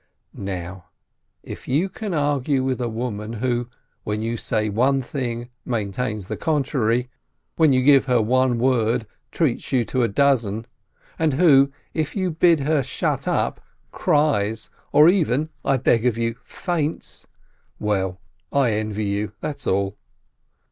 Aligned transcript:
—Now 0.55 0.85
if 1.43 1.67
you 1.67 1.87
can 1.87 2.11
argue 2.11 2.63
with 2.63 2.81
a 2.81 2.89
woman 2.89 3.33
who, 3.33 3.69
when 4.03 4.19
you 4.19 4.35
say 4.35 4.67
one 4.67 5.03
thing, 5.03 5.49
maintains 5.63 6.25
the 6.25 6.35
contrary, 6.37 7.11
when 7.55 7.71
you 7.71 7.83
give 7.83 8.05
her 8.05 8.19
one 8.19 8.57
word, 8.57 9.05
treats 9.29 9.71
you 9.71 9.85
to 9.85 10.01
a 10.01 10.07
dozen, 10.07 10.65
and 11.19 11.33
who, 11.33 11.71
if 11.93 12.15
you 12.15 12.31
bid 12.31 12.61
her 12.61 12.81
shut 12.81 13.27
up, 13.27 13.61
cries, 13.91 14.71
or 14.91 15.07
even, 15.07 15.49
I 15.63 15.77
beg 15.77 16.07
of 16.07 16.17
you, 16.17 16.35
faints— 16.43 17.27
well, 17.79 18.19
I 18.51 18.71
envy 18.71 19.05
you, 19.05 19.33
that's 19.39 19.67
all 19.67 19.99